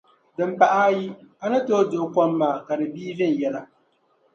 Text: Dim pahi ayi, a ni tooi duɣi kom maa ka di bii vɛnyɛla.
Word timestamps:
Dim 0.37 0.51
pahi 0.59 0.75
ayi, 0.85 1.05
a 1.43 1.45
ni 1.51 1.59
tooi 1.67 1.85
duɣi 1.91 2.07
kom 2.13 2.31
maa 2.39 2.63
ka 2.65 2.73
di 2.79 2.85
bii 2.93 3.15
vɛnyɛla. 3.17 3.61